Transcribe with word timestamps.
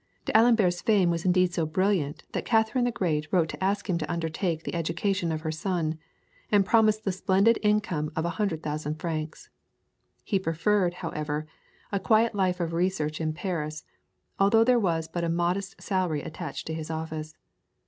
D'Alembert's 0.25 0.81
fame 0.81 1.11
was 1.11 1.25
indeed 1.25 1.53
so 1.53 1.63
brilliant 1.67 2.23
that 2.31 2.43
Catherine 2.43 2.85
the 2.85 2.91
Great 2.91 3.31
wrote 3.31 3.49
to 3.49 3.63
ask 3.63 3.87
him 3.87 3.99
to 3.99 4.11
undertake 4.11 4.63
the 4.63 4.73
education 4.73 5.31
of 5.31 5.41
her 5.41 5.51
Son, 5.51 5.99
and 6.51 6.65
promised 6.65 7.05
the 7.05 7.11
splendid 7.11 7.59
income 7.61 8.11
of 8.15 8.25
a 8.25 8.31
hundred 8.41 8.63
thousand 8.63 8.95
francs. 8.95 9.51
He 10.23 10.39
preferred, 10.39 10.95
however, 11.05 11.45
a 11.91 11.99
quiet 11.99 12.33
life 12.33 12.59
of 12.59 12.73
research 12.73 13.21
in 13.21 13.33
Paris, 13.33 13.83
although 14.39 14.63
there 14.63 14.79
was 14.79 15.07
but 15.07 15.23
a 15.23 15.29
modest 15.29 15.79
salary 15.79 16.23
attached 16.23 16.65
to 16.65 16.73
his 16.73 16.89
office. 16.89 17.35